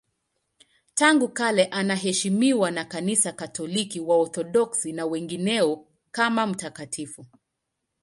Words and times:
Tangu 0.93 1.27
kale 1.29 1.65
anaheshimiwa 1.65 2.71
na 2.71 2.85
Kanisa 2.85 3.31
Katoliki, 3.31 3.99
Waorthodoksi 3.99 4.93
na 4.93 5.05
wengineo 5.05 5.87
kama 6.11 6.47
mtakatifu. 6.47 7.25